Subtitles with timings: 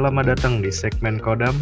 [0.00, 1.52] Selamat datang di segmen Kodam,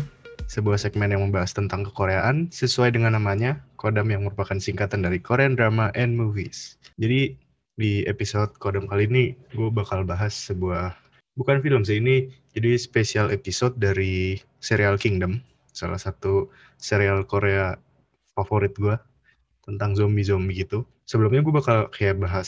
[0.47, 5.59] sebuah segmen yang membahas tentang kekoreaan sesuai dengan namanya, Kodam yang merupakan singkatan dari Korean
[5.59, 6.79] Drama and Movies.
[7.03, 7.35] Jadi
[7.75, 10.95] di episode Kodam kali ini gue bakal bahas sebuah
[11.35, 15.43] bukan film sih ini jadi spesial episode dari serial Kingdom,
[15.75, 16.47] salah satu
[16.79, 17.75] serial Korea
[18.39, 18.95] favorit gue
[19.67, 20.87] tentang zombie-zombie gitu.
[21.11, 22.47] Sebelumnya gue bakal kayak bahas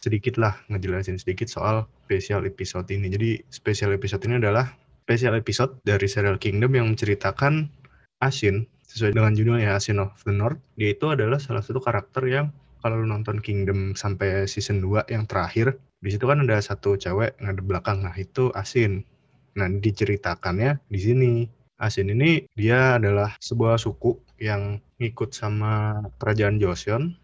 [0.00, 3.12] sedikit lah ngejelasin sedikit soal spesial episode ini.
[3.12, 7.70] Jadi spesial episode ini adalah spesial episode dari serial Kingdom yang menceritakan
[8.18, 10.58] Asin sesuai dengan judulnya Asin of the North.
[10.74, 12.50] Dia itu adalah salah satu karakter yang
[12.82, 17.38] kalau lu nonton Kingdom sampai season 2 yang terakhir, di situ kan ada satu cewek
[17.38, 18.02] ada belakang.
[18.02, 19.06] Nah, itu Asin.
[19.54, 21.32] Nah, diceritakannya di sini.
[21.78, 27.14] Asin ini dia adalah sebuah suku yang ngikut sama kerajaan Joseon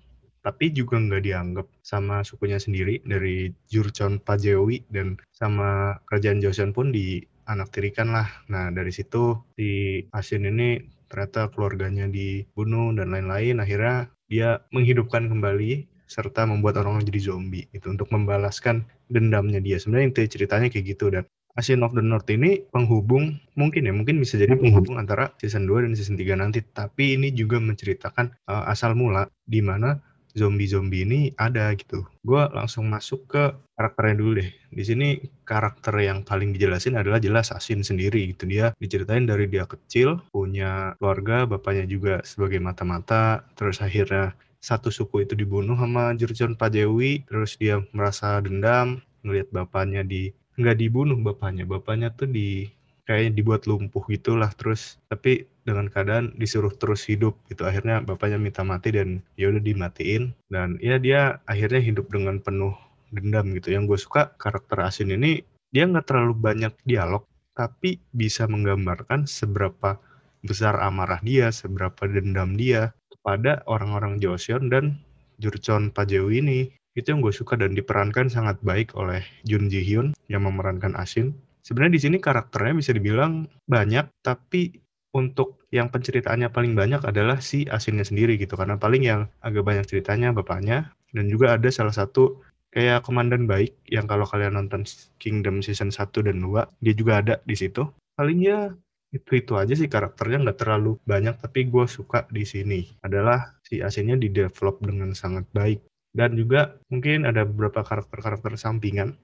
[0.43, 6.91] tapi juga nggak dianggap sama sukunya sendiri dari Jurchon Pajewi dan sama kerajaan Joseon pun
[6.91, 8.29] di anak tirikan lah.
[8.49, 10.81] Nah dari situ si Asin ini
[11.13, 13.61] ternyata keluarganya dibunuh dan lain-lain.
[13.61, 19.77] Akhirnya dia menghidupkan kembali serta membuat orang-orang jadi zombie itu untuk membalaskan dendamnya dia.
[19.77, 24.17] Sebenarnya inti ceritanya kayak gitu dan Asin of the North ini penghubung mungkin ya mungkin
[24.17, 28.73] bisa jadi penghubung antara season 2 dan season 3 nanti tapi ini juga menceritakan uh,
[28.73, 30.01] asal mula di mana
[30.33, 32.05] zombie-zombie ini ada gitu.
[32.25, 33.45] Gue langsung masuk ke
[33.77, 34.51] karakternya dulu deh.
[34.73, 35.09] Di sini
[35.45, 38.49] karakter yang paling dijelasin adalah jelas Asin sendiri gitu.
[38.49, 45.27] Dia diceritain dari dia kecil, punya keluarga, bapaknya juga sebagai mata-mata, terus akhirnya satu suku
[45.27, 51.65] itu dibunuh sama Jurjon Pajewi, terus dia merasa dendam, ngelihat bapaknya di nggak dibunuh bapaknya,
[51.67, 52.71] bapaknya tuh di
[53.13, 54.97] kayaknya dibuat lumpuh gitulah terus.
[55.13, 57.69] Tapi dengan keadaan disuruh terus hidup gitu.
[57.69, 60.33] Akhirnya bapaknya minta mati dan ya udah dimatiin.
[60.49, 62.73] Dan ya dia akhirnya hidup dengan penuh
[63.13, 63.77] dendam gitu.
[63.77, 70.01] Yang gue suka karakter Asin ini dia nggak terlalu banyak dialog tapi bisa menggambarkan seberapa
[70.41, 74.97] besar amarah dia seberapa dendam dia kepada orang-orang Joseon dan
[75.39, 76.61] Jurchon Pajewi ini.
[76.93, 81.33] Itu yang gue suka dan diperankan sangat baik oleh Jun Ji Hyun yang memerankan Asin
[81.63, 87.69] sebenarnya di sini karakternya bisa dibilang banyak tapi untuk yang penceritaannya paling banyak adalah si
[87.69, 88.57] Asinnya sendiri gitu.
[88.57, 90.93] Karena paling yang agak banyak ceritanya bapaknya.
[91.13, 92.41] Dan juga ada salah satu
[92.73, 94.89] kayak komandan baik yang kalau kalian nonton
[95.21, 97.85] Kingdom season 1 dan 2 dia juga ada di situ.
[98.17, 98.73] Paling ya
[99.13, 102.89] itu itu aja sih karakternya nggak terlalu banyak tapi gue suka di sini.
[103.05, 105.85] Adalah si Asinnya di develop dengan sangat baik.
[106.13, 109.17] Dan juga mungkin ada beberapa karakter-karakter sampingan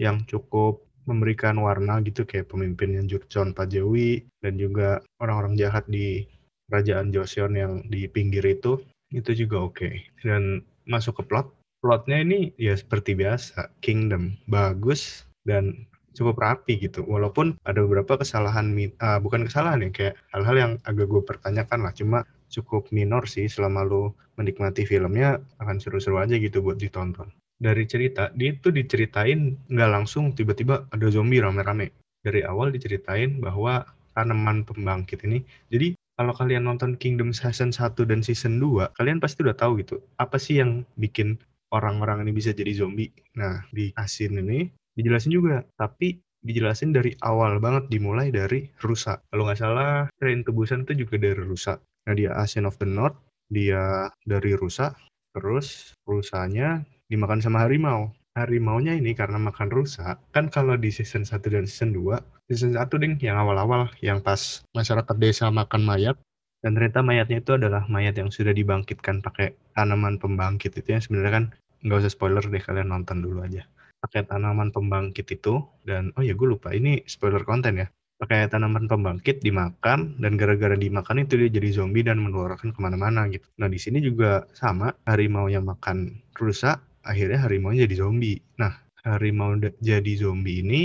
[0.00, 6.24] yang cukup memberikan warna gitu kayak pemimpin yang Jurchon Pajewi dan juga orang-orang jahat di
[6.68, 8.80] kerajaan Joseon yang di pinggir itu
[9.12, 9.76] itu juga oke.
[9.78, 9.94] Okay.
[10.26, 11.48] dan masuk ke plot
[11.84, 17.04] plotnya ini ya seperti biasa Kingdom bagus dan cukup rapi gitu.
[17.04, 18.72] Walaupun ada beberapa kesalahan
[19.02, 21.92] uh, bukan kesalahan ya kayak hal-hal yang agak gue pertanyakan lah.
[21.92, 27.84] Cuma cukup minor sih selama lo menikmati filmnya akan seru-seru aja gitu buat ditonton dari
[27.86, 31.94] cerita dia itu diceritain nggak langsung tiba-tiba ada zombie rame-rame.
[32.24, 33.84] Dari awal diceritain bahwa
[34.16, 39.42] tanaman pembangkit ini jadi kalau kalian nonton Kingdom Season 1 dan Season 2 kalian pasti
[39.42, 41.36] udah tahu gitu apa sih yang bikin
[41.74, 43.10] orang-orang ini bisa jadi zombie.
[43.34, 49.18] Nah di Asin ini dijelasin juga tapi dijelasin dari awal banget dimulai dari rusa.
[49.32, 51.82] Kalau nggak salah Train Tubusan itu juga dari rusa.
[52.06, 53.18] Nah dia Asin of the North
[53.50, 54.94] dia dari rusa
[55.34, 58.12] terus rusanya dimakan sama harimau.
[58.34, 62.18] Harimaunya ini karena makan rusa, kan kalau di season 1 dan season 2,
[62.50, 66.18] season 1 ding yang awal-awal yang pas masyarakat desa makan mayat,
[66.64, 71.32] dan ternyata mayatnya itu adalah mayat yang sudah dibangkitkan pakai tanaman pembangkit itu yang sebenarnya
[71.36, 71.44] kan
[71.84, 73.68] nggak usah spoiler deh kalian nonton dulu aja
[74.00, 77.86] pakai tanaman pembangkit itu dan oh ya gue lupa ini spoiler konten ya
[78.16, 83.28] pakai tanaman pembangkit dimakan dan gara-gara dimakan itu dia jadi zombie dan menularkan ke mana-mana
[83.28, 83.44] gitu.
[83.60, 88.40] Nah di sini juga sama harimau yang makan rusa akhirnya harimau jadi zombie.
[88.58, 88.74] Nah,
[89.04, 90.82] harimau jadi zombie ini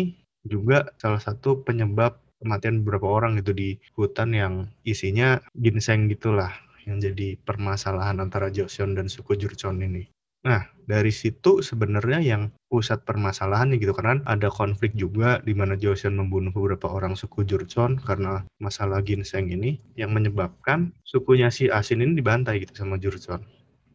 [0.48, 4.54] juga salah satu penyebab kematian beberapa orang itu di hutan yang
[4.88, 6.52] isinya ginseng gitulah
[6.88, 10.08] yang jadi permasalahan antara Joseon dan suku Jurchon ini.
[10.40, 16.16] Nah, dari situ sebenarnya yang pusat permasalahannya gitu karena ada konflik juga di mana Joseon
[16.16, 22.16] membunuh beberapa orang suku Jurchon karena masalah ginseng ini yang menyebabkan sukunya si Asin ini
[22.16, 23.44] dibantai gitu sama Jurchon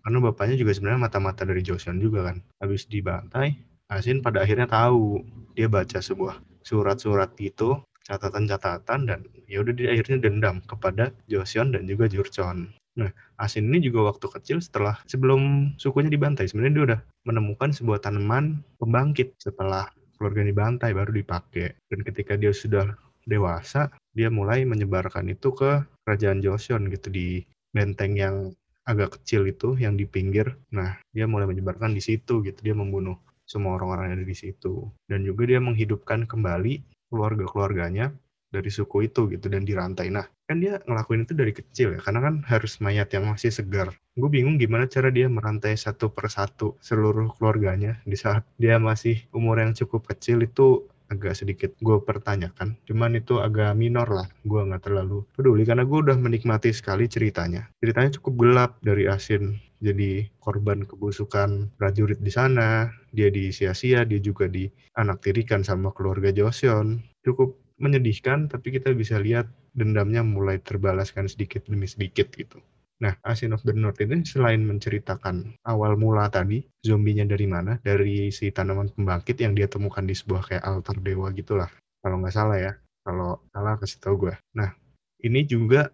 [0.04, 2.36] karena bapaknya juga sebenarnya mata-mata dari Joseon juga kan.
[2.60, 3.56] Habis dibantai
[3.88, 5.24] Asin pada akhirnya tahu.
[5.56, 11.88] Dia baca sebuah surat-surat itu catatan-catatan dan ya udah dia akhirnya dendam kepada Joseon dan
[11.88, 12.68] juga Jurchon.
[12.94, 13.10] Nah,
[13.40, 18.62] Asin ini juga waktu kecil setelah sebelum sukunya dibantai sebenarnya dia udah menemukan sebuah tanaman
[18.78, 19.88] pembangkit setelah
[20.20, 21.74] keluarga dibantai baru dipakai.
[21.90, 22.94] Dan ketika dia sudah
[23.26, 27.42] dewasa, dia mulai menyebarkan itu ke kerajaan Joseon gitu di
[27.74, 30.56] benteng yang agak kecil itu yang di pinggir.
[30.72, 32.58] Nah, dia mulai menyebarkan di situ gitu.
[32.60, 34.88] Dia membunuh semua orang-orang yang ada di situ.
[35.08, 38.12] Dan juga dia menghidupkan kembali keluarga-keluarganya
[38.54, 40.14] dari suku itu gitu dan dirantai.
[40.14, 43.90] Nah, kan dia ngelakuin itu dari kecil ya, karena kan harus mayat yang masih segar.
[44.14, 49.58] Gue bingung gimana cara dia merantai satu persatu seluruh keluarganya di saat dia masih umur
[49.58, 52.76] yang cukup kecil itu agak sedikit gue pertanyakan.
[52.88, 57.68] Cuman itu agak minor lah, gue nggak terlalu peduli karena gue udah menikmati sekali ceritanya.
[57.82, 64.16] Ceritanya cukup gelap dari Asin jadi korban kebusukan prajurit di sana, dia di sia-sia, dia
[64.16, 64.64] juga di
[64.96, 67.04] anak tirikan sama keluarga Joseon.
[67.20, 69.44] Cukup menyedihkan, tapi kita bisa lihat
[69.76, 72.64] dendamnya mulai terbalaskan sedikit demi sedikit gitu.
[73.02, 78.30] Nah, Asin of the North ini selain menceritakan awal mula tadi, zombinya dari mana, dari
[78.30, 81.66] si tanaman pembangkit yang dia temukan di sebuah kayak altar dewa gitulah.
[81.98, 82.72] Kalau nggak salah ya.
[83.04, 84.34] Kalau salah kasih tau gue.
[84.56, 84.72] Nah,
[85.20, 85.92] ini juga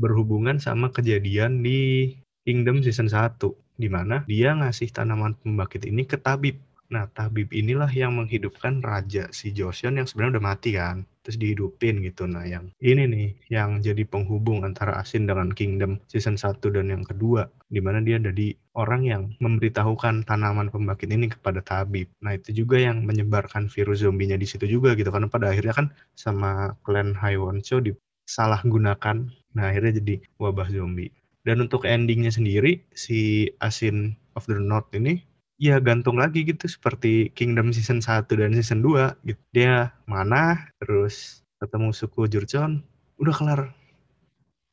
[0.00, 2.12] berhubungan sama kejadian di
[2.44, 3.36] Kingdom Season 1,
[3.76, 9.30] di mana dia ngasih tanaman pembangkit ini ke tabib Nah, tabib inilah yang menghidupkan raja
[9.30, 12.26] si Joseon yang sebenarnya udah mati kan, terus dihidupin gitu.
[12.26, 17.06] Nah, yang ini nih yang jadi penghubung antara Asin dengan Kingdom season 1 dan yang
[17.06, 22.10] kedua, di mana dia jadi orang yang memberitahukan tanaman pembangkit ini kepada tabib.
[22.26, 25.86] Nah, itu juga yang menyebarkan virus zombinya di situ juga gitu karena pada akhirnya kan
[26.18, 29.30] sama klan Haiwon Cho disalahgunakan.
[29.54, 31.14] Nah, akhirnya jadi wabah zombie.
[31.46, 35.29] Dan untuk endingnya sendiri, si Asin of the North ini
[35.60, 39.42] ya gantung lagi gitu seperti Kingdom season 1 dan season 2 gitu.
[39.52, 42.80] Dia mana terus ketemu suku Jurchon
[43.20, 43.60] udah kelar.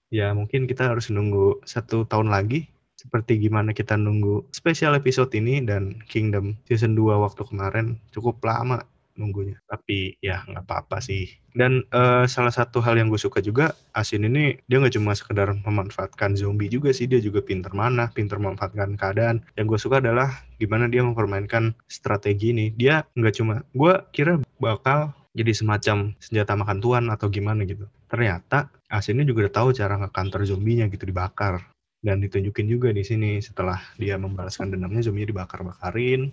[0.07, 5.61] Ya mungkin kita harus nunggu satu tahun lagi seperti gimana kita nunggu special episode ini
[5.61, 8.81] dan Kingdom season 2 waktu kemarin cukup lama
[9.17, 9.57] nunggunya.
[9.65, 11.27] Tapi ya nggak apa-apa sih.
[11.57, 15.57] Dan uh, salah satu hal yang gue suka juga Asin ini dia nggak cuma sekedar
[15.65, 19.41] memanfaatkan zombie juga sih, dia juga pinter mana, pinter memanfaatkan keadaan.
[19.57, 20.29] Yang gue suka adalah
[20.61, 22.69] gimana dia mempermainkan strategi ini.
[22.77, 27.89] Dia nggak cuma, gue kira bakal jadi semacam senjata makan tuan atau gimana gitu.
[28.07, 31.59] Ternyata Asin ini juga udah tahu cara ngekanter zombinya gitu dibakar
[32.05, 36.31] dan ditunjukin juga di sini setelah dia membalaskan dendamnya zombinya dibakar-bakarin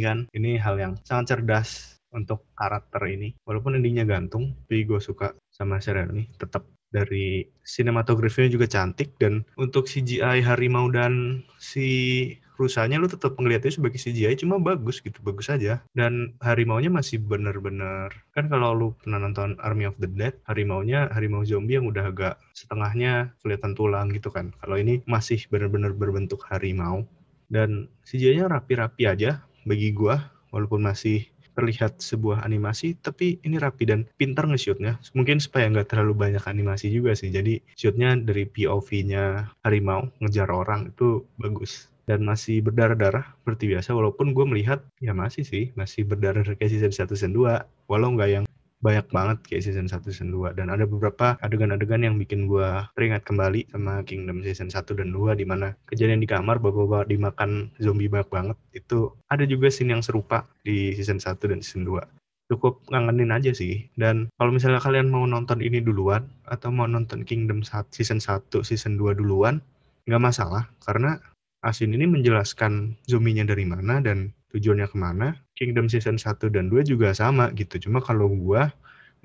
[0.00, 3.36] kan ini hal yang sangat cerdas untuk karakter ini.
[3.44, 6.28] Walaupun endingnya gantung, tapi gue suka sama serial ini.
[6.36, 13.70] Tetap dari sinematografinya juga cantik dan untuk CGI harimau dan si rusanya lu tetap ngeliatnya
[13.70, 19.22] sebagai CGI cuma bagus gitu bagus aja dan harimaunya masih bener-bener kan kalau lu pernah
[19.22, 24.34] nonton Army of the Dead harimaunya harimau zombie yang udah agak setengahnya kelihatan tulang gitu
[24.34, 27.06] kan kalau ini masih bener-bener berbentuk harimau
[27.46, 30.18] dan CGI-nya rapi-rapi aja bagi gua
[30.50, 35.02] walaupun masih terlihat sebuah animasi tapi ini rapi dan pintar nge-shootnya.
[35.18, 37.34] Mungkin supaya nggak terlalu banyak animasi juga sih.
[37.34, 41.90] Jadi shootnya dari POV-nya harimau ngejar orang itu bagus.
[42.08, 45.74] Dan masih berdarah-darah seperti biasa walaupun gue melihat ya masih sih.
[45.76, 48.44] Masih berdarah kayak season 1 season 2 walau nggak yang
[48.78, 53.26] banyak banget kayak season 1 season 2 dan ada beberapa adegan-adegan yang bikin gua teringat
[53.26, 58.06] kembali sama Kingdom season 1 dan 2 di mana kejadian di kamar bapak-bapak dimakan zombie
[58.06, 58.56] banyak banget.
[58.70, 63.52] Itu ada juga scene yang serupa di season 1 dan season 2 cukup ngangenin aja
[63.52, 63.86] sih.
[63.94, 67.60] Dan kalau misalnya kalian mau nonton ini duluan atau mau nonton Kingdom
[67.92, 69.60] season 1 season 2 duluan
[70.08, 70.66] nggak masalah.
[70.82, 71.20] Karena
[71.58, 75.34] Asin ini menjelaskan zombinya dari mana dan tujuannya ke mana.
[75.58, 77.82] Kingdom season 1 dan 2 juga sama gitu.
[77.82, 78.70] Cuma kalau gua,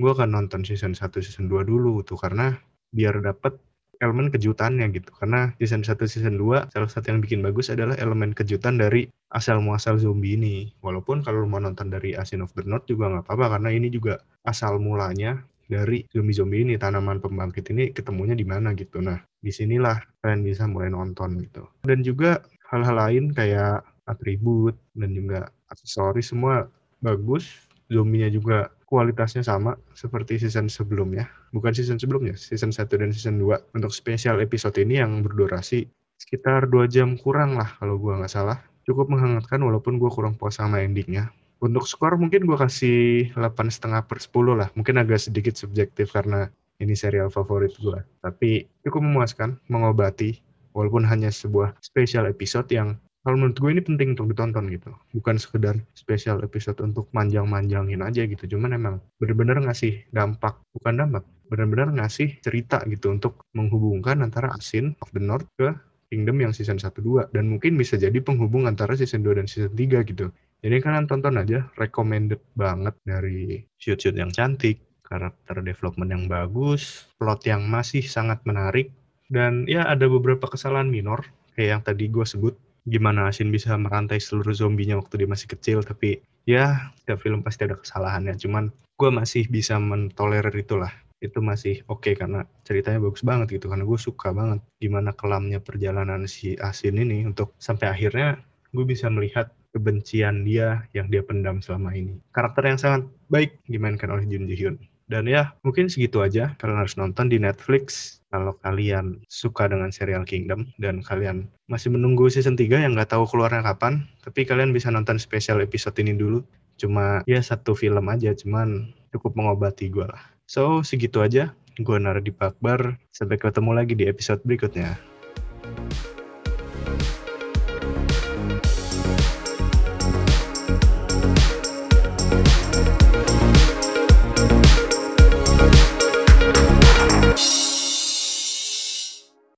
[0.01, 2.57] gua akan nonton season 1, season 2 dulu tuh karena
[2.89, 3.53] biar dapet
[4.01, 5.13] elemen kejutannya gitu.
[5.13, 9.61] Karena season 1, season 2 salah satu yang bikin bagus adalah elemen kejutan dari asal
[9.61, 10.73] muasal zombie ini.
[10.81, 14.17] Walaupun kalau mau nonton dari Asin of the North juga nggak apa-apa karena ini juga
[14.43, 15.37] asal mulanya
[15.69, 18.99] dari zombie-zombie ini tanaman pembangkit ini ketemunya di mana gitu.
[18.99, 21.63] Nah, di sinilah kalian bisa mulai nonton gitu.
[21.87, 26.69] Dan juga hal-hal lain kayak atribut dan juga aksesoris semua
[27.01, 27.49] bagus.
[27.91, 31.25] Zombinya juga kualitasnya sama seperti season sebelumnya.
[31.49, 33.75] Bukan season sebelumnya, season 1 dan season 2.
[33.75, 35.89] Untuk spesial episode ini yang berdurasi
[36.21, 38.61] sekitar 2 jam kurang lah kalau gue nggak salah.
[38.85, 41.33] Cukup menghangatkan walaupun gue kurang puas sama endingnya.
[41.63, 44.69] Untuk skor mungkin gue kasih 8,5 per 10 lah.
[44.75, 46.51] Mungkin agak sedikit subjektif karena
[46.83, 48.03] ini serial favorit gue.
[48.19, 50.43] Tapi cukup memuaskan, mengobati.
[50.73, 54.91] Walaupun hanya sebuah spesial episode yang kalau menurut gue ini penting untuk ditonton gitu.
[55.15, 58.43] Bukan sekedar spesial episode untuk manjang-manjangin aja gitu.
[58.55, 64.91] Cuman emang bener-bener ngasih dampak bukan dampak bener-bener ngasih cerita gitu untuk menghubungkan antara Asin
[64.99, 65.71] of the North ke
[66.11, 70.03] Kingdom yang season 1-2 dan mungkin bisa jadi penghubung antara season 2 dan season 3
[70.03, 70.29] gitu.
[70.63, 77.45] Jadi kalian tonton aja recommended banget dari shoot-shoot yang cantik karakter development yang bagus, plot
[77.45, 78.89] yang masih sangat menarik,
[79.29, 81.21] dan ya ada beberapa kesalahan minor
[81.53, 82.53] kayak yang tadi gue sebut
[82.83, 87.67] gimana Asin bisa merantai seluruh zombinya waktu dia masih kecil tapi ya setiap film pasti
[87.67, 88.35] ada kesalahannya.
[88.35, 90.91] Cuman gue masih bisa mentolerir itulah.
[91.23, 95.63] Itu masih oke okay, karena ceritanya bagus banget gitu karena gue suka banget gimana kelamnya
[95.63, 98.43] perjalanan si Asin ini untuk sampai akhirnya
[98.75, 102.19] gue bisa melihat kebencian dia yang dia pendam selama ini.
[102.35, 104.77] Karakter yang sangat baik dimainkan oleh Jun Ji Hyun.
[105.07, 106.55] Dan ya mungkin segitu aja.
[106.61, 112.33] Kalian harus nonton di Netflix kalau kalian suka dengan serial Kingdom dan kalian masih menunggu
[112.33, 116.41] season 3 yang nggak tahu keluarnya kapan, tapi kalian bisa nonton spesial episode ini dulu.
[116.81, 120.33] Cuma ya satu film aja, cuman cukup mengobati gue lah.
[120.49, 121.53] So, segitu aja.
[121.77, 122.97] Gue Naradi Akbar.
[123.13, 124.97] Sampai ketemu lagi di episode berikutnya.